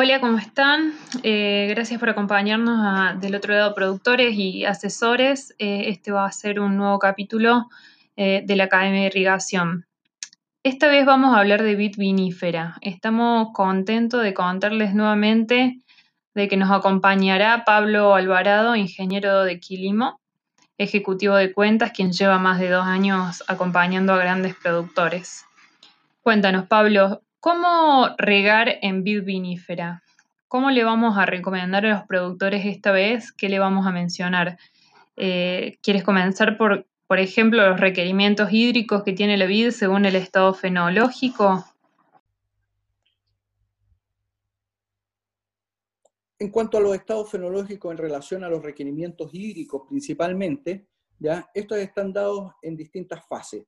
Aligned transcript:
Hola, 0.00 0.20
¿cómo 0.20 0.38
están? 0.38 0.92
Eh, 1.24 1.66
gracias 1.70 1.98
por 1.98 2.08
acompañarnos 2.08 3.20
del 3.20 3.34
otro 3.34 3.52
lado, 3.52 3.74
productores 3.74 4.32
y 4.36 4.64
asesores. 4.64 5.56
Eh, 5.58 5.88
este 5.88 6.12
va 6.12 6.24
a 6.24 6.30
ser 6.30 6.60
un 6.60 6.76
nuevo 6.76 7.00
capítulo 7.00 7.68
eh, 8.16 8.44
de 8.46 8.54
la 8.54 8.64
Academia 8.64 9.00
de 9.00 9.06
Irrigación. 9.08 9.86
Esta 10.62 10.86
vez 10.86 11.04
vamos 11.04 11.34
a 11.34 11.40
hablar 11.40 11.64
de 11.64 11.74
vid 11.74 11.96
vinífera. 11.98 12.76
Estamos 12.80 13.48
contentos 13.52 14.22
de 14.22 14.34
contarles 14.34 14.94
nuevamente 14.94 15.80
de 16.32 16.46
que 16.46 16.56
nos 16.56 16.70
acompañará 16.70 17.64
Pablo 17.64 18.14
Alvarado, 18.14 18.76
ingeniero 18.76 19.42
de 19.42 19.58
Quilimo, 19.58 20.20
ejecutivo 20.78 21.34
de 21.34 21.52
cuentas, 21.52 21.90
quien 21.90 22.12
lleva 22.12 22.38
más 22.38 22.60
de 22.60 22.70
dos 22.70 22.86
años 22.86 23.42
acompañando 23.48 24.12
a 24.12 24.18
grandes 24.18 24.54
productores. 24.54 25.44
Cuéntanos, 26.22 26.68
Pablo, 26.68 27.20
¿cómo 27.40 28.14
regar 28.18 28.78
en 28.82 29.04
vid 29.04 29.24
vinífera? 29.24 30.02
¿Cómo 30.48 30.70
le 30.70 30.84
vamos 30.84 31.18
a 31.18 31.26
recomendar 31.26 31.84
a 31.86 31.90
los 31.90 32.02
productores 32.04 32.64
esta 32.64 32.92
vez? 32.92 33.32
¿Qué 33.32 33.48
le 33.48 33.58
vamos 33.58 33.86
a 33.86 33.92
mencionar? 33.92 34.58
Eh, 35.16 35.78
¿Quieres 35.82 36.04
comenzar 36.04 36.56
por 36.56 36.86
por 37.08 37.18
ejemplo, 37.20 37.66
los 37.66 37.80
requerimientos 37.80 38.52
hídricos 38.52 39.02
que 39.02 39.14
tiene 39.14 39.38
la 39.38 39.46
vid 39.46 39.70
según 39.70 40.04
el 40.04 40.14
estado 40.14 40.52
fenológico? 40.52 41.64
En 46.38 46.50
cuanto 46.50 46.76
a 46.76 46.82
los 46.82 46.94
estados 46.94 47.30
fenológicos 47.30 47.90
en 47.90 47.96
relación 47.96 48.44
a 48.44 48.50
los 48.50 48.62
requerimientos 48.62 49.30
hídricos 49.32 49.84
principalmente, 49.88 50.86
¿ya? 51.18 51.50
estos 51.54 51.78
están 51.78 52.12
dados 52.12 52.52
en 52.60 52.76
distintas 52.76 53.26
fases. 53.26 53.64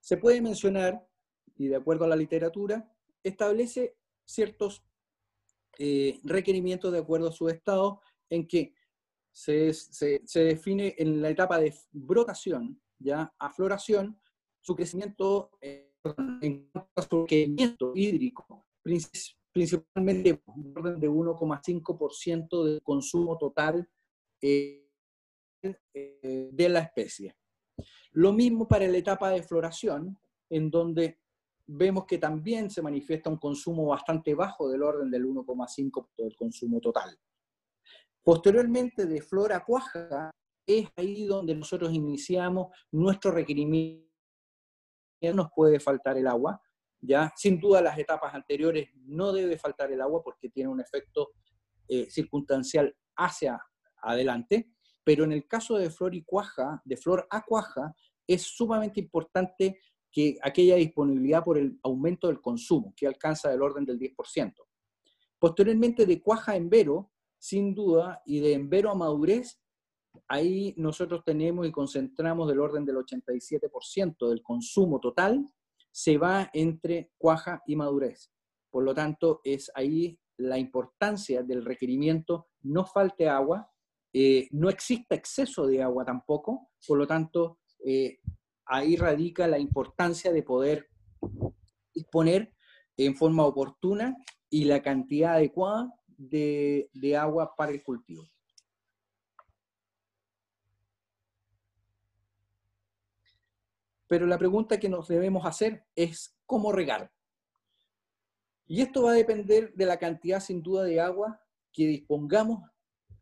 Se 0.00 0.16
puede 0.16 0.42
mencionar, 0.42 1.00
y 1.58 1.68
de 1.68 1.76
acuerdo 1.76 2.04
a 2.04 2.08
la 2.08 2.16
literatura, 2.16 2.90
establece 3.22 3.96
ciertos 4.24 4.82
eh, 5.78 6.20
requerimientos 6.24 6.92
de 6.92 6.98
acuerdo 6.98 7.28
a 7.28 7.32
su 7.32 7.48
estado 7.48 8.00
en 8.30 8.46
que 8.46 8.74
se, 9.32 9.72
define 10.34 10.94
en 10.98 11.22
la 11.22 11.30
etapa 11.30 11.58
de 11.58 11.74
brotación, 11.92 12.80
ya, 12.98 13.32
a 13.38 13.50
floración, 13.50 14.20
su 14.60 14.74
crecimiento 14.74 15.50
eh, 15.60 15.92
en 16.42 16.68
cuanto 16.70 16.90
a 16.96 17.02
su 17.02 17.20
requerimiento 17.22 17.92
hídrico, 17.94 18.66
principalmente 19.52 20.32
de 20.32 20.42
orden 20.74 21.00
de 21.00 21.08
1,5% 21.08 22.64
del 22.64 22.82
consumo 22.82 23.38
total 23.38 23.88
eh, 24.40 24.88
eh, 25.62 26.50
de 26.52 26.68
la 26.68 26.80
especie. 26.80 27.36
Lo 28.12 28.32
mismo 28.32 28.66
para 28.66 28.86
la 28.86 28.98
etapa 28.98 29.30
de 29.30 29.42
floración, 29.42 30.18
en 30.50 30.70
donde 30.70 31.18
vemos 31.68 32.06
que 32.06 32.18
también 32.18 32.70
se 32.70 32.80
manifiesta 32.80 33.28
un 33.28 33.36
consumo 33.36 33.86
bastante 33.86 34.34
bajo 34.34 34.68
del 34.68 34.82
orden 34.82 35.10
del 35.10 35.26
1,5% 35.26 36.08
del 36.16 36.34
consumo 36.34 36.80
total. 36.80 37.16
Posteriormente, 38.22 39.06
de 39.06 39.20
flor 39.20 39.52
a 39.52 39.64
cuaja, 39.64 40.30
es 40.66 40.88
ahí 40.96 41.24
donde 41.24 41.54
nosotros 41.54 41.92
iniciamos 41.92 42.68
nuestro 42.90 43.30
requerimiento. 43.30 44.06
Nos 45.34 45.48
puede 45.54 45.80
faltar 45.80 46.16
el 46.16 46.26
agua, 46.26 46.60
¿ya? 47.00 47.32
Sin 47.36 47.58
duda 47.58 47.82
las 47.82 47.98
etapas 47.98 48.34
anteriores 48.34 48.90
no 48.94 49.32
debe 49.32 49.58
faltar 49.58 49.92
el 49.92 50.00
agua 50.00 50.22
porque 50.22 50.48
tiene 50.48 50.70
un 50.70 50.80
efecto 50.80 51.32
eh, 51.88 52.08
circunstancial 52.10 52.94
hacia 53.16 53.60
adelante, 54.02 54.70
pero 55.04 55.24
en 55.24 55.32
el 55.32 55.46
caso 55.48 55.76
de 55.76 55.90
flor 55.90 56.14
y 56.14 56.22
cuaja, 56.22 56.80
de 56.84 56.96
flor 56.96 57.26
a 57.30 57.44
cuaja, 57.44 57.94
es 58.26 58.42
sumamente 58.42 59.00
importante 59.00 59.80
que 60.10 60.38
aquella 60.42 60.76
disponibilidad 60.76 61.44
por 61.44 61.58
el 61.58 61.78
aumento 61.82 62.28
del 62.28 62.40
consumo, 62.40 62.94
que 62.96 63.06
alcanza 63.06 63.50
del 63.50 63.62
orden 63.62 63.84
del 63.84 63.98
10%. 63.98 64.54
Posteriormente, 65.38 66.06
de 66.06 66.20
cuaja 66.20 66.56
en 66.56 66.68
vero, 66.68 67.12
sin 67.38 67.74
duda, 67.74 68.22
y 68.26 68.40
de 68.40 68.54
envero 68.54 68.90
a 68.90 68.94
madurez, 68.94 69.60
ahí 70.26 70.74
nosotros 70.76 71.22
tenemos 71.24 71.66
y 71.66 71.72
concentramos 71.72 72.48
del 72.48 72.60
orden 72.60 72.84
del 72.84 72.96
87% 72.96 74.28
del 74.28 74.42
consumo 74.42 74.98
total, 74.98 75.46
se 75.90 76.18
va 76.18 76.50
entre 76.52 77.12
cuaja 77.18 77.62
y 77.66 77.76
madurez. 77.76 78.30
Por 78.70 78.84
lo 78.84 78.94
tanto, 78.94 79.40
es 79.44 79.70
ahí 79.74 80.18
la 80.36 80.58
importancia 80.58 81.42
del 81.42 81.64
requerimiento, 81.64 82.48
no 82.62 82.84
falte 82.84 83.28
agua, 83.28 83.70
eh, 84.12 84.48
no 84.52 84.70
exista 84.70 85.14
exceso 85.14 85.66
de 85.66 85.82
agua 85.82 86.04
tampoco, 86.04 86.70
por 86.86 86.98
lo 86.98 87.06
tanto, 87.06 87.58
eh, 87.84 88.18
ahí 88.68 88.96
radica 88.96 89.46
la 89.46 89.58
importancia 89.58 90.32
de 90.32 90.42
poder 90.42 90.88
disponer 91.94 92.54
en 92.96 93.16
forma 93.16 93.44
oportuna 93.44 94.16
y 94.50 94.64
la 94.64 94.82
cantidad 94.82 95.34
adecuada 95.34 95.92
de, 96.06 97.16
agua 97.18 97.54
para 97.56 97.72
el 97.72 97.82
cultivo. 97.82 98.24
Pero 104.06 104.26
la 104.26 104.38
pregunta 104.38 104.78
que 104.78 104.88
nos 104.88 105.08
debemos 105.08 105.44
hacer 105.44 105.84
es 105.94 106.36
cómo 106.46 106.72
regar. 106.72 107.12
Y 108.66 108.82
esto 108.82 109.02
va 109.02 109.12
a 109.12 109.14
depender 109.14 109.72
de 109.74 109.86
la 109.86 109.98
cantidad 109.98 110.40
sin 110.40 110.62
duda 110.62 110.84
de 110.84 111.00
agua 111.00 111.40
que 111.72 111.86
dispongamos, 111.86 112.70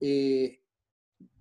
eh, 0.01 0.61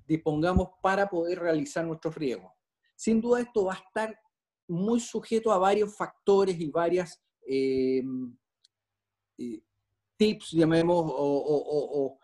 dispongamos 0.08 0.70
para 0.82 1.08
poder 1.10 1.40
realizar 1.40 1.86
nuestro 1.86 2.12
riego. 2.12 2.55
Sin 2.95 3.22
duda 3.22 3.41
esto 3.41 3.66
va 3.66 3.73
a 3.73 3.78
estar 3.78 4.19
muy 4.67 5.00
sujeto 5.00 5.51
a 5.51 5.57
varios 5.57 5.95
factores 5.95 6.59
y 6.59 6.69
varias 6.69 7.22
eh, 7.47 8.01
eh, 9.38 9.61
tips, 10.17 10.51
llamemos, 10.51 11.06
o, 11.07 12.19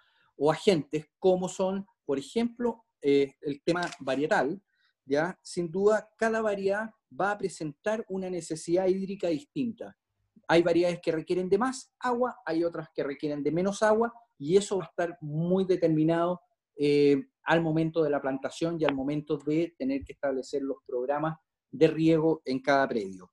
agentes, 0.52 1.06
como 1.20 1.48
son, 1.48 1.86
por 2.04 2.18
ejemplo, 2.18 2.86
eh, 3.02 3.36
el 3.42 3.62
tema 3.64 3.90
varietal, 4.00 4.60
¿ya? 5.06 5.38
Sin 5.44 5.72
duda, 5.72 6.10
cada 6.18 6.42
variedad 6.42 6.90
va 7.20 7.32
a 7.32 7.38
presentar 7.38 8.04
una 8.10 8.30
necesidad 8.30 8.88
hídrica 8.88 9.28
distinta. 9.28 9.96
Hay 10.48 10.64
variedades 10.64 11.00
que 11.00 11.12
requieren 11.12 11.48
de 11.48 11.60
más 11.60 11.92
agua, 12.00 12.40
hay 12.44 12.64
otras 12.64 12.90
que 12.96 13.04
requieren 13.04 13.44
de 13.44 13.52
menos 13.52 13.84
agua, 13.84 14.12
y 14.40 14.58
eso 14.58 14.80
va 14.80 14.86
a 14.86 14.88
estar 14.88 15.18
muy 15.22 15.66
determinado 15.66 16.42
eh, 16.76 17.28
al 17.44 17.62
momento 17.62 18.04
de 18.04 18.10
la 18.10 18.22
plantación 18.22 18.78
y 18.80 18.86
al 18.86 18.96
momento 18.96 19.38
de 19.38 19.74
tener 19.78 20.04
que 20.04 20.14
establecer 20.14 20.62
los 20.62 20.78
programas 20.86 21.38
de 21.72 21.88
riego 21.88 22.42
en 22.46 22.60
cada 22.60 22.88
predio. 22.88 23.32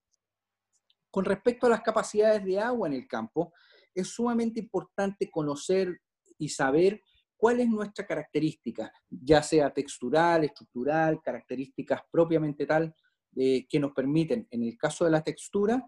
Con 1.11 1.25
respecto 1.25 1.67
a 1.67 1.71
las 1.71 1.81
capacidades 1.83 2.45
de 2.45 2.59
agua 2.59 2.89
en 2.89 2.95
el 2.95 3.07
campo, 3.07 3.53
es 3.95 4.09
sumamente 4.09 4.61
importante 4.61 5.31
conocer 5.31 6.01
y 6.39 6.49
saber 6.49 7.03
cuál 7.37 7.61
es 7.61 7.69
nuestra 7.69 8.07
característica, 8.07 8.93
ya 9.09 9.43
sea 9.43 9.73
textural, 9.73 10.45
estructural, 10.45 11.21
características 11.23 12.03
propiamente 12.11 12.67
tal, 12.67 12.95
eh, 13.37 13.67
que 13.69 13.79
nos 13.79 13.93
permiten, 13.93 14.47
en 14.51 14.65
el 14.65 14.77
caso 14.77 15.05
de 15.05 15.11
la 15.11 15.23
textura, 15.23 15.83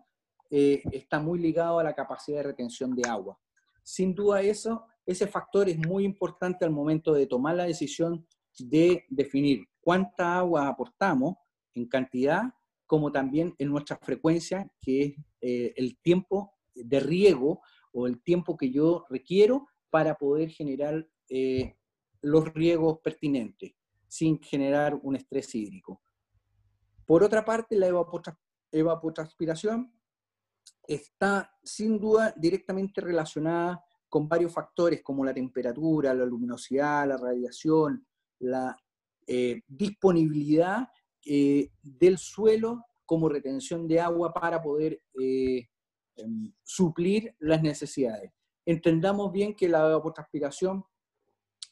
eh, 0.51 0.83
está 0.93 1.19
muy 1.19 1.39
ligado 1.39 1.79
a 1.79 1.85
la 1.85 1.95
capacidad 1.95 2.39
de 2.39 2.45
retención 2.45 2.95
de 2.95 3.09
agua. 3.09 3.39
Sin 3.83 4.15
duda 4.15 4.43
eso, 4.43 4.87
ese 5.07 5.27
factor 5.27 5.69
es 5.69 5.79
muy 5.79 6.05
importante 6.05 6.65
al 6.65 6.71
momento 6.71 7.13
de 7.13 7.27
tomar 7.27 7.57
la 7.57 7.65
decisión 7.65 8.27
de 8.59 9.05
definir 9.09 9.67
cuánta 9.81 10.39
agua 10.39 10.69
aportamos 10.69 11.37
en 11.75 11.87
cantidad, 11.89 12.43
como 12.87 13.11
también 13.13 13.55
en 13.59 13.69
nuestra 13.69 13.97
frecuencia, 13.97 14.71
que 14.81 15.03
es 15.03 15.15
eh, 15.41 15.73
el 15.77 15.99
tiempo 16.01 16.55
de 16.75 17.01
riego 17.01 17.61
o 17.93 18.07
el 18.07 18.23
tiempo 18.23 18.57
que 18.57 18.71
yo 18.71 19.07
requiero 19.09 19.67
para 19.91 20.17
poder 20.17 20.51
generar 20.51 21.09
eh, 21.29 21.77
los 22.23 22.53
riegos 22.53 22.99
pertinentes, 23.03 23.73
sin 24.07 24.41
generar 24.41 24.99
un 25.03 25.17
estrés 25.17 25.55
hídrico. 25.55 26.03
Por 27.07 27.25
otra 27.25 27.45
parte, 27.45 27.77
la 27.77 27.89
evapotranspiración 28.71 29.93
está 30.87 31.57
sin 31.63 31.99
duda 31.99 32.35
directamente 32.37 33.01
relacionada 33.01 33.85
con 34.11 34.29
varios 34.29 34.53
factores 34.53 35.03
como 35.03 35.25
la 35.25 35.33
temperatura, 35.33 36.13
la 36.13 36.27
luminosidad, 36.27 37.09
la 37.09 37.17
radiación, 37.17 38.07
la 38.41 38.77
eh, 39.27 39.63
disponibilidad 39.67 40.89
eh, 41.25 41.71
del 41.83 42.19
suelo 42.19 42.85
como 43.07 43.31
retención 43.31 43.89
de 43.89 44.01
agua 44.01 44.35
para 44.35 44.61
poder 44.61 45.01
Em, 46.21 46.53
suplir 46.63 47.35
las 47.39 47.63
necesidades. 47.63 48.33
Entendamos 48.67 49.33
bien 49.33 49.55
que 49.55 49.69
la 49.69 49.87
evapotranspiración 49.87 50.85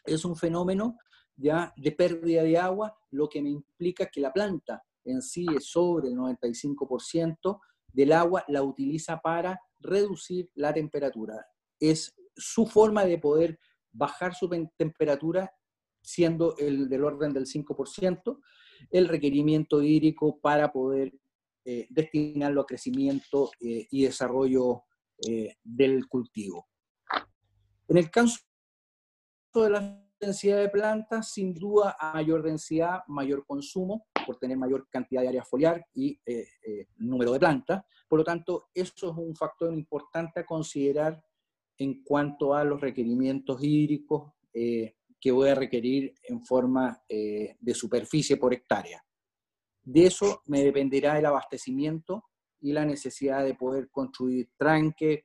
es 0.04 0.24
un 0.24 0.36
fenómeno 0.36 0.98
ya 1.36 1.72
de 1.76 1.92
pérdida 1.92 2.42
de 2.42 2.58
agua, 2.58 2.96
lo 3.10 3.28
que 3.28 3.42
me 3.42 3.50
implica 3.50 4.06
que 4.06 4.20
la 4.20 4.32
planta 4.32 4.82
en 5.04 5.22
sí 5.22 5.46
es 5.54 5.66
sobre 5.66 6.08
el 6.08 6.16
95% 6.16 7.60
del 7.92 8.12
agua 8.12 8.44
la 8.48 8.62
utiliza 8.62 9.20
para 9.20 9.60
reducir 9.80 10.50
la 10.54 10.72
temperatura. 10.72 11.46
Es 11.78 12.14
su 12.38 12.66
forma 12.66 13.04
de 13.04 13.18
poder 13.18 13.58
bajar 13.92 14.34
su 14.34 14.48
temperatura 14.76 15.52
siendo 16.00 16.56
el 16.56 16.88
del 16.88 17.04
orden 17.04 17.32
del 17.32 17.46
5%, 17.46 18.40
el 18.90 19.08
requerimiento 19.08 19.82
hídrico 19.82 20.40
para 20.40 20.72
poder 20.72 21.12
eh, 21.64 21.86
destinarlo 21.90 22.62
a 22.62 22.66
crecimiento 22.66 23.50
eh, 23.60 23.86
y 23.90 24.04
desarrollo 24.04 24.84
eh, 25.26 25.56
del 25.62 26.08
cultivo. 26.08 26.68
En 27.88 27.96
el 27.96 28.10
caso 28.10 28.38
de 29.54 29.70
la 29.70 30.04
densidad 30.20 30.58
de 30.58 30.68
plantas, 30.68 31.32
sin 31.32 31.54
duda 31.54 31.96
a 31.98 32.14
mayor 32.14 32.42
densidad, 32.42 33.00
mayor 33.08 33.44
consumo, 33.46 34.06
por 34.26 34.36
tener 34.36 34.56
mayor 34.56 34.88
cantidad 34.88 35.22
de 35.22 35.28
área 35.28 35.44
foliar 35.44 35.84
y 35.94 36.20
eh, 36.26 36.86
número 36.96 37.32
de 37.32 37.38
plantas. 37.38 37.82
Por 38.08 38.18
lo 38.18 38.24
tanto, 38.24 38.68
eso 38.74 39.10
es 39.10 39.16
un 39.16 39.34
factor 39.34 39.72
importante 39.72 40.40
a 40.40 40.46
considerar 40.46 41.22
en 41.78 42.02
cuanto 42.02 42.54
a 42.54 42.64
los 42.64 42.80
requerimientos 42.80 43.62
hídricos 43.62 44.32
eh, 44.52 44.96
que 45.20 45.32
voy 45.32 45.48
a 45.48 45.54
requerir 45.54 46.14
en 46.24 46.44
forma 46.44 47.02
de 47.08 47.74
superficie 47.74 48.36
por 48.36 48.54
hectárea. 48.54 49.04
De 49.82 50.06
eso 50.06 50.42
me 50.46 50.62
dependerá 50.62 51.18
el 51.18 51.26
abastecimiento 51.26 52.24
y 52.60 52.72
la 52.72 52.84
necesidad 52.84 53.44
de 53.44 53.54
poder 53.54 53.90
construir 53.90 54.50
tranques, 54.56 55.24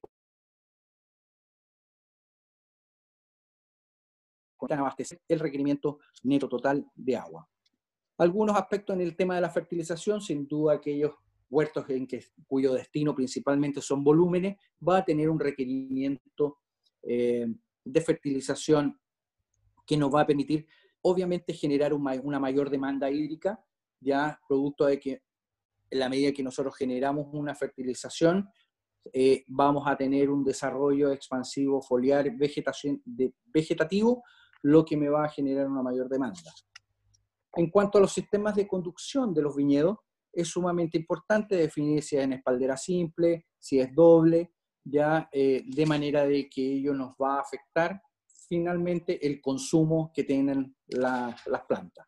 abastecer 4.72 5.22
el 5.28 5.40
requerimiento 5.40 6.00
neto 6.24 6.48
total 6.48 6.90
de 6.96 7.18
agua. 7.18 7.48
Algunos 8.18 8.56
aspectos 8.56 8.96
en 8.96 9.02
el 9.02 9.16
tema 9.16 9.36
de 9.36 9.42
la 9.42 9.50
fertilización, 9.50 10.22
sin 10.22 10.48
duda 10.48 10.76
aquellos 10.76 11.14
huertos 11.50 11.90
en 11.90 12.08
que, 12.08 12.24
cuyo 12.48 12.74
destino 12.74 13.16
principalmente 13.16 13.82
son 13.82 14.04
volúmenes, 14.04 14.58
va 14.88 14.98
a 14.98 15.06
tener 15.06 15.30
un 15.30 15.40
requerimiento 15.40 16.60
eh, 17.04 17.48
de 17.84 18.02
fertilización 18.02 19.00
que 19.86 19.98
nos 19.98 20.14
va 20.14 20.22
a 20.22 20.28
permitir, 20.28 20.66
obviamente, 21.02 21.54
generar 21.54 21.94
una 21.94 22.40
mayor 22.40 22.70
demanda 22.70 23.12
hídrica, 23.12 23.64
ya 24.00 24.40
producto 24.48 24.86
de 24.86 25.00
que 25.00 25.24
en 25.90 26.00
la 26.00 26.10
medida 26.10 26.32
que 26.32 26.44
nosotros 26.44 26.76
generamos 26.76 27.28
una 27.34 27.54
fertilización, 27.54 28.50
eh, 29.12 29.44
vamos 29.48 29.84
a 29.86 29.98
tener 29.98 30.30
un 30.30 30.44
desarrollo 30.44 31.12
expansivo 31.12 31.82
foliar 31.82 32.32
vegetación, 32.38 33.02
vegetativo 33.46 34.24
lo 34.62 34.86
que 34.86 34.96
me 34.96 35.10
va 35.10 35.26
a 35.26 35.30
generar 35.30 35.68
una 35.68 35.84
mayor 35.84 36.08
demanda. 36.08 36.52
En 37.56 37.70
cuanto 37.70 37.98
a 37.98 38.02
los 38.02 38.14
sistemas 38.14 38.56
de 38.56 38.68
conducción 38.68 39.34
de 39.34 39.42
los 39.42 39.56
viñedos, 39.56 39.98
es 40.34 40.48
sumamente 40.48 40.98
importante 40.98 41.56
definir 41.56 42.02
si 42.02 42.18
es 42.18 42.24
en 42.24 42.34
espaldera 42.34 42.76
simple, 42.76 43.48
si 43.60 43.80
es 43.80 43.94
doble, 43.94 44.54
ya 44.84 45.30
eh, 45.32 45.64
de 45.66 45.86
manera 45.86 46.26
de 46.26 46.50
que 46.50 46.62
ello 46.62 46.94
nos 46.94 47.12
va 47.12 47.36
a 47.36 47.42
afectar 47.42 48.02
finalmente 48.48 49.26
el 49.26 49.40
consumo 49.42 50.12
que 50.14 50.24
tienen 50.24 50.76
las 50.88 51.64
plantas. 51.68 52.08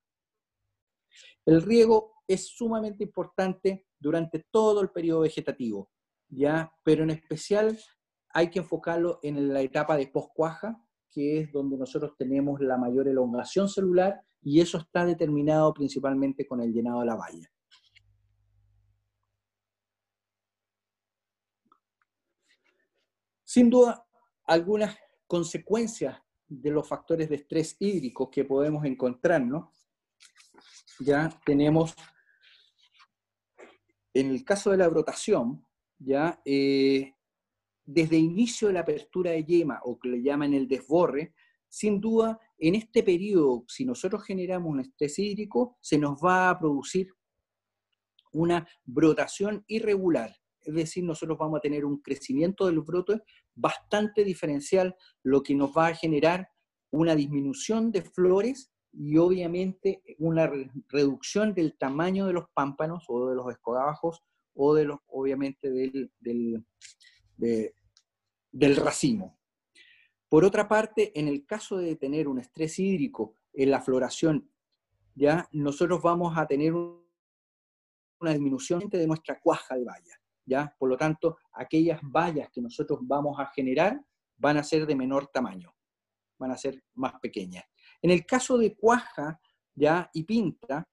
El 1.46 1.62
riego 1.62 2.16
es 2.28 2.48
sumamente 2.48 3.04
importante 3.04 3.86
durante 4.00 4.46
todo 4.52 4.82
el 4.82 4.90
periodo 4.90 5.22
vegetativo, 5.22 5.92
ya, 6.28 6.72
pero 6.84 7.04
en 7.04 7.12
especial 7.12 7.78
hay 8.34 8.50
que 8.50 8.60
enfocarlo 8.60 9.20
en 9.24 9.54
la 9.54 9.62
etapa 9.62 9.96
de 9.96 10.08
post-cuaja, 10.08 10.84
que 11.10 11.40
es 11.40 11.52
donde 11.52 11.78
nosotros 11.78 12.16
tenemos 12.18 12.60
la 12.60 12.78
mayor 12.78 13.08
elongación 13.08 13.70
celular 13.70 14.22
y 14.42 14.60
eso 14.60 14.78
está 14.78 15.06
determinado 15.06 15.74
principalmente 15.74 16.46
con 16.46 16.62
el 16.62 16.74
llenado 16.74 17.00
de 17.00 17.06
la 17.06 17.16
valla. 17.16 17.50
Sin 23.56 23.70
duda, 23.70 24.06
algunas 24.48 24.98
consecuencias 25.28 26.22
de 26.46 26.72
los 26.72 26.86
factores 26.86 27.30
de 27.30 27.36
estrés 27.36 27.78
hídrico 27.80 28.30
que 28.30 28.44
podemos 28.44 28.84
encontrarnos, 28.84 29.70
ya 31.00 31.30
tenemos, 31.46 31.96
en 34.14 34.32
el 34.32 34.44
caso 34.44 34.72
de 34.72 34.78
la 34.78 34.90
brotación, 34.90 35.66
ya 35.98 36.42
eh, 36.44 37.14
desde 37.86 38.18
inicio 38.18 38.68
de 38.68 38.74
la 38.74 38.82
apertura 38.82 39.32
de 39.32 39.46
yema, 39.46 39.80
o 39.86 39.98
que 39.98 40.10
le 40.10 40.22
llaman 40.22 40.54
el 40.54 40.68
desborre, 40.68 41.34
sin 41.70 42.02
duda, 42.02 42.38
en 42.58 42.76
este 42.76 43.04
periodo, 43.04 43.64
si 43.70 43.86
nosotros 43.86 44.26
generamos 44.26 44.70
un 44.70 44.82
estrés 44.82 45.18
hídrico, 45.18 45.78
se 45.80 45.98
nos 45.98 46.20
va 46.22 46.50
a 46.50 46.60
producir 46.60 47.14
una 48.34 48.68
brotación 48.84 49.64
irregular. 49.68 50.36
Es 50.66 50.74
decir, 50.74 51.04
nosotros 51.04 51.38
vamos 51.38 51.58
a 51.58 51.62
tener 51.62 51.86
un 51.86 52.02
crecimiento 52.02 52.66
del 52.66 52.80
brote 52.82 53.22
bastante 53.54 54.24
diferencial, 54.24 54.96
lo 55.24 55.44
que 55.44 55.56
nos 55.56 55.72
va 55.72 55.88
a 55.88 55.96
generar 55.96 56.50
una 56.92 57.16
disminución 57.16 57.92
de 57.92 58.02
flores 58.02 58.72
y 58.98 59.18
obviamente 59.18 60.02
una 60.20 60.50
reducción 60.88 61.54
del 61.54 61.78
tamaño 61.78 62.28
de 62.28 62.34
los 62.34 62.46
pámpanos 62.54 63.06
o 63.10 63.30
de 63.30 63.36
los 63.36 63.52
escogabajos 63.52 64.24
o 64.54 64.74
de 64.74 64.86
los, 64.86 65.00
obviamente, 65.08 65.70
del, 65.70 66.66
racimo. 68.78 69.38
Por 70.30 70.46
otra 70.46 70.68
parte, 70.68 71.18
en 71.20 71.28
el 71.28 71.46
caso 71.46 71.78
de 71.78 71.96
tener 71.98 72.28
un 72.28 72.40
estrés 72.40 72.80
hídrico 72.80 73.36
en 73.54 73.72
la 73.72 73.82
floración, 73.82 74.50
ya 75.14 75.48
nosotros 75.52 76.02
vamos 76.02 76.38
a 76.38 76.48
tener 76.48 76.74
una 76.74 78.32
disminución 78.32 78.88
de 78.90 79.08
nuestra 79.08 79.40
cuaja 79.40 79.76
de 79.76 79.84
vallas, 79.84 80.20
ya. 80.46 80.76
Por 80.78 80.90
lo 80.90 80.98
tanto, 80.98 81.38
aquellas 81.54 82.00
vallas 82.04 82.50
que 82.52 82.62
nosotros 82.62 83.00
vamos 83.04 83.40
a 83.40 83.48
generar 83.48 84.00
van 84.38 84.58
a 84.58 84.64
ser 84.64 84.86
de 84.86 84.96
menor 84.96 85.28
tamaño, 85.28 85.74
van 86.38 86.52
a 86.52 86.58
ser 86.58 86.84
más 86.94 87.14
pequeñas. 87.20 87.64
En 88.02 88.12
el 88.12 88.26
caso 88.26 88.58
de 88.58 88.76
cuaja, 88.76 89.40
ya 89.74 90.10
y 90.14 90.24
pinta, 90.24 90.88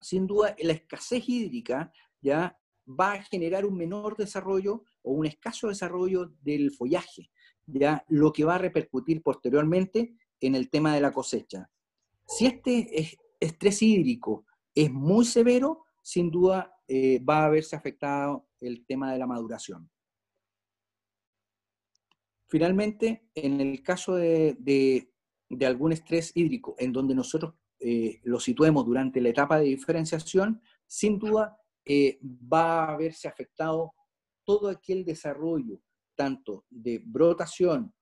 sin 0.00 0.26
duda 0.26 0.56
la 0.62 0.72
escasez 0.72 1.28
hídrica 1.28 1.92
ya 2.20 2.56
va 2.86 3.12
a 3.12 3.22
generar 3.22 3.64
un 3.64 3.76
menor 3.76 4.16
desarrollo 4.16 4.84
o 5.02 5.12
un 5.12 5.26
escaso 5.26 5.68
desarrollo 5.68 6.32
del 6.42 6.72
follaje, 6.72 7.30
ya 7.66 8.04
lo 8.08 8.32
que 8.32 8.44
va 8.44 8.56
a 8.56 8.58
repercutir 8.58 9.22
posteriormente 9.22 10.16
en 10.40 10.54
el 10.54 10.70
tema 10.70 10.94
de 10.94 11.00
la 11.00 11.12
cosecha. 11.12 11.70
Si 12.26 12.46
este 12.46 13.18
estrés 13.38 13.82
hídrico 13.82 14.46
es 14.74 14.90
muy 14.90 15.24
severo, 15.24 15.84
sin 16.02 16.30
duda 16.30 16.74
eh, 16.88 17.20
va 17.20 17.42
a 17.42 17.46
haberse 17.46 17.76
afectado 17.76 18.48
el 18.60 18.84
tema 18.86 19.12
de 19.12 19.18
la 19.18 19.26
maduración. 19.26 19.90
Finalmente, 22.48 23.28
en 23.34 23.60
el 23.60 23.82
caso 23.82 24.16
de, 24.16 25.08
algún 25.64 25.92
estrés 25.92 26.32
hídrico 26.34 26.74
en 26.78 26.92
donde 26.92 27.14
nosotros 27.14 27.54
eh, 27.78 28.20
lo 28.24 28.40
situemos 28.40 28.84
durante 28.84 29.20
la 29.20 29.28
etapa 29.28 29.58
de 29.58 29.66
diferenciación, 29.66 30.60
sin 30.86 31.18
duda 31.18 31.56
eh, 31.84 32.18
va 32.22 32.84
a 32.84 32.94
haberse 32.94 33.28
afectado 33.28 33.94
todo 34.44 34.68
aquel 34.68 35.04
desarrollo, 35.04 35.80
tanto 36.16 36.64
de 36.68 37.00
brotación, 37.04 37.94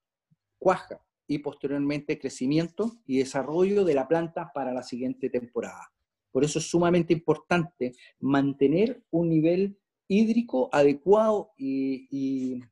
cuaja 0.59 1.05
y 1.27 1.38
posteriormente 1.38 2.19
crecimiento 2.19 3.03
y 3.07 3.19
desarrollo 3.19 3.85
de 3.85 3.95
la 3.95 4.09
planta 4.09 4.50
para 4.55 4.73
la 4.73 4.83
siguiente 4.83 5.29
temporada. 5.29 5.93
Por 6.33 6.43
eso 6.45 6.59
es 6.59 6.71
sumamente 6.71 7.12
importante 7.12 7.93
mantener 8.21 9.03
un 9.11 9.29
nivel 9.29 9.79
hídrico 10.09 10.69
adecuado 10.73 11.53
y 11.57 12.65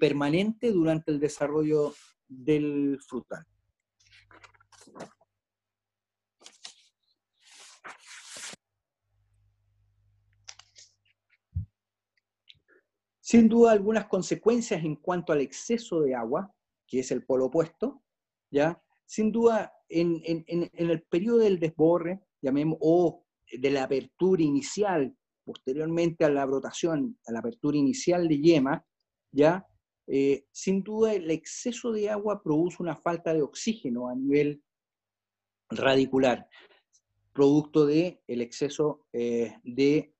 permanente 0.00 0.72
durante 0.72 1.10
el 1.10 1.20
desarrollo 1.20 1.92
del 2.28 2.98
frutal. 3.06 3.44
Sin 13.30 13.48
duda 13.48 13.70
algunas 13.70 14.06
consecuencias 14.06 14.82
en 14.82 14.96
cuanto 14.96 15.32
al 15.32 15.40
exceso 15.40 16.00
de 16.00 16.16
agua, 16.16 16.52
que 16.84 16.98
es 16.98 17.12
el 17.12 17.24
polo 17.24 17.44
opuesto, 17.44 18.02
¿ya? 18.50 18.82
Sin 19.06 19.30
duda, 19.30 19.72
en, 19.88 20.20
el 20.72 21.02
periodo 21.04 21.38
del 21.38 21.60
desborre, 21.60 22.20
llamemos, 22.42 22.78
o 22.80 23.24
de 23.52 23.70
la 23.70 23.84
apertura 23.84 24.42
inicial, 24.42 25.16
posteriormente 25.50 26.24
a 26.24 26.30
la 26.30 26.46
brotación, 26.46 27.18
a 27.26 27.32
la 27.32 27.40
apertura 27.40 27.76
inicial 27.76 28.28
de 28.28 28.40
yema, 28.40 28.86
¿ya? 29.32 29.66
Eh, 30.06 30.46
sin 30.52 30.82
duda 30.82 31.12
el 31.12 31.30
exceso 31.30 31.90
de 31.90 32.08
agua 32.08 32.40
produce 32.42 32.76
una 32.80 32.94
falta 32.94 33.34
de 33.34 33.42
oxígeno 33.42 34.08
a 34.08 34.14
nivel 34.14 34.62
radicular, 35.70 36.48
producto 37.32 37.84
del 37.84 38.20
el 38.28 38.40
exceso 38.40 39.06
eh, 39.12 39.56
de 39.64 40.14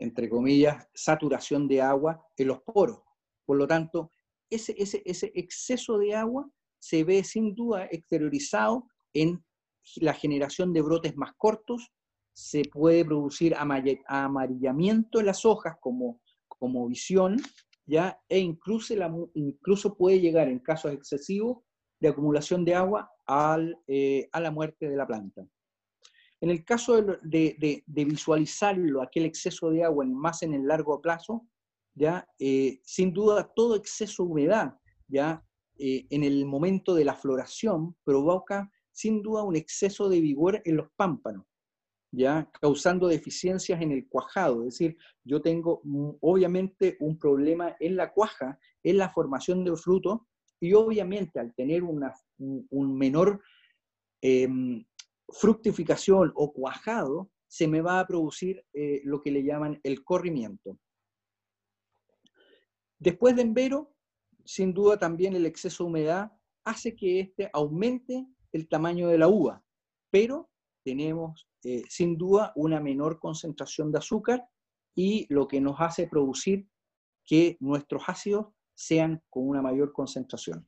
entre 0.00 0.28
comillas, 0.28 0.88
saturación 0.94 1.66
de 1.68 1.82
agua 1.82 2.24
en 2.36 2.48
los 2.48 2.62
poros. 2.62 3.00
Por 3.44 3.56
lo 3.56 3.66
tanto, 3.66 4.12
ese, 4.50 4.74
ese, 4.78 5.02
ese 5.04 5.32
exceso 5.34 5.98
de 5.98 6.14
agua 6.14 6.48
se 6.78 7.04
ve 7.04 7.24
sin 7.24 7.54
duda 7.54 7.86
exteriorizado 7.90 8.86
en 9.12 9.44
la 9.96 10.14
generación 10.14 10.72
de 10.72 10.82
brotes 10.82 11.16
más 11.16 11.32
cortos, 11.36 11.90
se 12.38 12.62
puede 12.62 13.04
producir 13.04 13.52
amarillamiento 13.56 15.18
en 15.18 15.26
las 15.26 15.44
hojas 15.44 15.76
como, 15.80 16.20
como 16.46 16.86
visión, 16.86 17.36
¿ya? 17.84 18.16
e 18.28 18.38
incluso, 18.38 18.94
la, 18.94 19.12
incluso 19.34 19.96
puede 19.96 20.20
llegar 20.20 20.46
en 20.46 20.60
casos 20.60 20.92
excesivos 20.92 21.64
de 21.98 22.10
acumulación 22.10 22.64
de 22.64 22.76
agua 22.76 23.10
al, 23.26 23.76
eh, 23.88 24.28
a 24.30 24.38
la 24.38 24.52
muerte 24.52 24.88
de 24.88 24.96
la 24.96 25.04
planta. 25.04 25.48
En 26.40 26.50
el 26.50 26.64
caso 26.64 27.02
de, 27.02 27.82
visualizarlo, 27.88 29.02
aquel 29.02 29.24
exceso 29.24 29.70
de 29.70 29.82
agua 29.82 30.04
más 30.04 30.44
en 30.44 30.54
el 30.54 30.64
largo 30.64 31.02
plazo, 31.02 31.44
ya, 31.92 32.24
eh, 32.38 32.78
sin 32.84 33.12
duda 33.12 33.52
todo 33.52 33.74
exceso 33.74 34.22
de 34.22 34.30
humedad, 34.30 34.74
ya, 35.08 35.44
eh, 35.76 36.06
en 36.10 36.22
el 36.22 36.46
momento 36.46 36.94
de 36.94 37.04
la 37.04 37.16
floración 37.16 37.96
provoca 38.04 38.70
sin 38.92 39.22
duda 39.22 39.42
un 39.42 39.56
exceso 39.56 40.08
de 40.08 40.20
vigor 40.20 40.62
en 40.64 40.76
los 40.76 40.86
pámpanos, 40.94 41.44
¿ya? 42.10 42.50
causando 42.60 43.08
deficiencias 43.08 43.80
en 43.80 43.92
el 43.92 44.08
cuajado. 44.08 44.62
Es 44.62 44.74
decir, 44.74 44.96
yo 45.24 45.40
tengo 45.42 45.80
mm, 45.84 46.10
obviamente 46.20 46.96
un 47.00 47.18
problema 47.18 47.76
en 47.80 47.96
la 47.96 48.12
cuaja, 48.12 48.58
en 48.82 48.98
la 48.98 49.10
formación 49.10 49.64
del 49.64 49.76
fruto, 49.76 50.26
y 50.60 50.72
obviamente 50.72 51.38
al 51.38 51.54
tener 51.54 51.84
una, 51.84 52.12
un 52.38 52.98
menor 52.98 53.40
em, 54.20 54.84
fructificación 55.28 56.32
o 56.34 56.52
cuajado, 56.52 57.30
se 57.46 57.68
me 57.68 57.80
va 57.80 58.00
a 58.00 58.06
producir 58.06 58.64
eh, 58.72 59.00
lo 59.04 59.20
que 59.20 59.30
le 59.30 59.42
llaman 59.42 59.80
el 59.82 60.04
corrimiento. 60.04 60.78
Después 62.98 63.36
de 63.36 63.42
envero, 63.42 63.94
sin 64.44 64.74
duda 64.74 64.98
también 64.98 65.36
el 65.36 65.46
exceso 65.46 65.84
de 65.84 65.90
humedad 65.90 66.32
hace 66.64 66.96
que 66.96 67.20
este 67.20 67.48
aumente 67.52 68.26
el 68.52 68.68
tamaño 68.68 69.08
de 69.08 69.18
la 69.18 69.28
uva, 69.28 69.62
pero 70.10 70.50
tenemos 70.88 71.46
eh, 71.64 71.82
sin 71.90 72.16
duda 72.16 72.50
una 72.56 72.80
menor 72.80 73.18
concentración 73.20 73.92
de 73.92 73.98
azúcar 73.98 74.48
y 74.94 75.26
lo 75.28 75.46
que 75.46 75.60
nos 75.60 75.76
hace 75.80 76.06
producir 76.06 76.66
que 77.26 77.58
nuestros 77.60 78.04
ácidos 78.06 78.46
sean 78.74 79.22
con 79.28 79.46
una 79.46 79.60
mayor 79.60 79.92
concentración. 79.92 80.66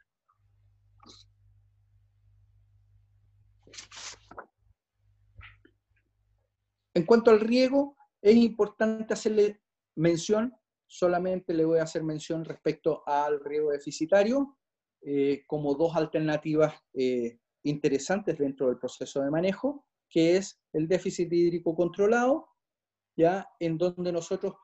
En 6.93 7.07
cuanto 7.07 7.31
al 7.31 7.41
riego, 7.41 7.97
es 8.21 8.37
importante 8.37 9.15
hacerle 9.15 9.62
mención, 9.97 10.55
solamente 10.87 11.55
le 11.55 11.65
voy 11.65 11.79
a 11.79 11.85
hacer 11.85 12.03
mención 12.03 12.45
respecto 12.45 13.03
al 13.07 13.43
riego 13.43 13.71
deficitario, 13.71 14.59
eh, 15.00 15.45
como 15.47 15.75
dos 15.77 15.97
alternativas 15.97 16.75
eh, 16.93 17.39
interesantes 17.62 18.37
dentro 18.37 18.67
del 18.67 18.79
proceso 18.79 19.23
de 19.23 19.31
manejo, 19.31 19.87
que 20.11 20.37
es 20.37 20.61
el 20.73 20.88
déficit 20.88 21.33
hídrico 21.33 21.75
controlado, 21.75 22.49
ya 23.17 23.49
en 23.61 23.79
donde 23.79 24.12
nosotros, 24.12 24.55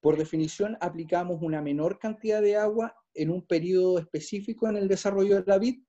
por 0.00 0.16
definición, 0.16 0.76
aplicamos 0.80 1.42
una 1.42 1.60
menor 1.60 1.98
cantidad 1.98 2.40
de 2.40 2.56
agua 2.56 2.94
en 3.14 3.30
un 3.30 3.46
periodo 3.46 3.98
específico 3.98 4.68
en 4.68 4.76
el 4.76 4.88
desarrollo 4.88 5.36
de 5.36 5.44
la 5.46 5.58
vid, 5.58 5.82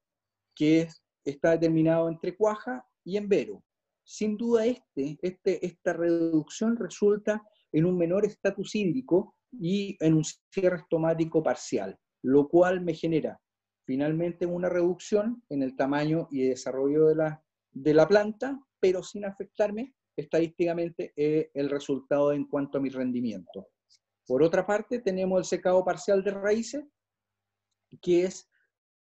que 0.56 0.88
está 1.24 1.52
determinado 1.52 2.10
entre 2.10 2.36
cuaja 2.36 2.86
y 3.06 3.18
envero. 3.18 3.64
Sin 4.04 4.38
duda 4.38 4.66
este, 4.66 5.18
este, 5.22 5.66
esta 5.66 5.94
reducción 5.94 6.78
resulta 6.78 7.44
en 7.72 7.86
un 7.86 7.98
menor 7.98 8.26
estatus 8.26 8.74
hídrico 8.76 9.36
y 9.52 9.98
en 10.00 10.16
un 10.16 10.24
cierre 10.24 10.78
estomático 10.78 11.44
parcial, 11.44 11.98
lo 12.24 12.48
cual 12.48 12.82
me 12.82 12.94
genera 12.94 13.40
finalmente 13.86 14.46
una 14.46 14.70
reducción 14.70 15.44
en 15.50 15.64
el 15.64 15.76
tamaño 15.76 16.28
y 16.30 16.44
desarrollo 16.44 17.08
de 17.08 17.16
la, 17.16 17.44
de 17.82 17.94
la 17.94 18.08
planta, 18.08 18.60
pero 18.80 19.04
sin 19.04 19.26
afectarme 19.26 19.96
estadísticamente 20.16 21.14
eh, 21.16 21.52
el 21.54 21.70
resultado 21.70 22.34
en 22.34 22.46
cuanto 22.46 22.78
a 22.78 22.82
mi 22.82 22.90
rendimiento. 22.90 23.68
Por 24.26 24.44
otra 24.44 24.66
parte, 24.66 25.00
tenemos 25.00 25.40
el 25.40 25.46
secado 25.46 25.84
parcial 25.86 26.24
de 26.24 26.32
raíces, 26.32 26.86
que 28.02 28.26
es 28.26 28.50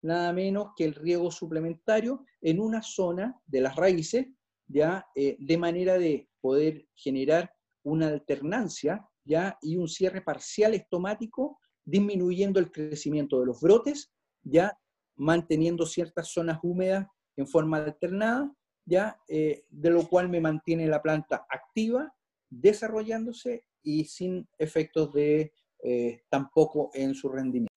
nada 0.03 0.33
menos 0.33 0.71
que 0.77 0.85
el 0.85 0.95
riego 0.95 1.31
suplementario 1.31 2.25
en 2.41 2.61
una 2.61 2.83
zona 2.83 3.41
de 3.47 3.61
las 3.61 3.77
raíces, 3.77 4.27
ya 4.67 5.07
eh, 5.15 5.37
de 5.39 5.59
manera 5.59 5.99
de 5.99 6.29
poder 6.41 6.89
generar 6.95 7.53
una 7.85 8.09
alternancia 8.09 9.07
ya 9.25 9.57
y 9.61 9.77
un 9.77 9.89
cierre 9.89 10.23
parcial 10.23 10.75
estomático, 10.75 11.61
disminuyendo 11.85 12.59
el 12.59 12.73
crecimiento 12.73 13.39
de 13.41 13.47
los 13.47 13.61
brotes 13.61 14.13
ya 14.43 14.77
manteniendo 15.17 15.87
ciertas 15.87 16.33
zonas 16.33 16.59
húmedas 16.63 17.07
en 17.37 17.47
forma 17.47 17.79
alternada, 17.79 18.53
ya 18.85 19.19
eh, 19.29 19.65
de 19.71 19.91
lo 19.91 20.09
cual 20.09 20.29
me 20.29 20.41
mantiene 20.41 20.87
la 20.87 21.03
planta 21.03 21.47
activa, 21.49 22.13
desarrollándose 22.51 23.65
y 23.83 24.05
sin 24.05 24.47
efectos 24.59 25.13
de 25.13 25.53
eh, 25.83 26.23
tampoco 26.29 26.91
en 26.95 27.15
su 27.15 27.29
rendimiento. 27.29 27.73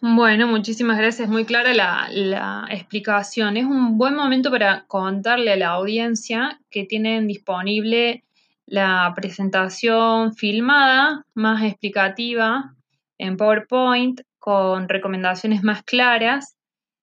Bueno, 0.00 0.46
muchísimas 0.46 0.96
gracias. 0.96 1.28
Muy 1.28 1.44
clara 1.44 1.74
la, 1.74 2.08
la, 2.10 2.66
explicación. 2.70 3.56
Es 3.56 3.64
un 3.64 3.98
buen 3.98 4.14
momento 4.14 4.50
para 4.50 4.84
contarle 4.86 5.52
a 5.52 5.56
la 5.56 5.68
audiencia 5.70 6.60
que 6.70 6.84
tienen 6.84 7.26
disponible 7.26 8.24
la 8.64 9.12
presentación 9.16 10.34
filmada 10.34 11.24
más 11.34 11.64
explicativa 11.64 12.76
en 13.18 13.36
PowerPoint 13.36 14.20
con 14.38 14.88
recomendaciones 14.88 15.64
más 15.64 15.82
claras, 15.82 16.57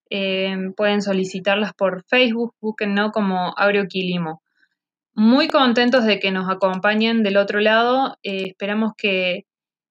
eh, 0.09 0.55
pueden 0.75 1.01
solicitarlas 1.01 1.74
por 1.74 2.03
Facebook, 2.07 2.53
búsquenlo 2.62 3.12
como 3.12 3.53
Agroquilimo. 3.57 4.41
Muy 5.13 5.47
contentos 5.47 6.05
de 6.05 6.19
que 6.19 6.31
nos 6.31 6.50
acompañen 6.50 7.24
del 7.24 7.38
otro 7.38 7.59
lado. 7.59 8.17
Eh, 8.21 8.43
esperamos 8.47 8.93
que 8.97 9.45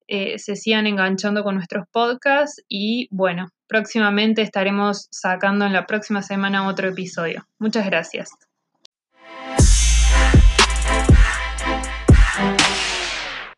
eh, 0.06 0.38
se 0.38 0.54
sigan 0.56 0.86
enganchando 0.86 1.42
con 1.42 1.54
nuestros 1.54 1.86
podcasts 1.90 2.62
y 2.68 3.08
bueno, 3.10 3.48
próximamente 3.66 4.42
estaremos 4.42 5.08
sacando 5.10 5.64
en 5.64 5.72
la 5.72 5.86
próxima 5.86 6.22
semana 6.22 6.68
otro 6.68 6.88
episodio. 6.88 7.46
Muchas 7.58 7.86
gracias. 7.86 8.30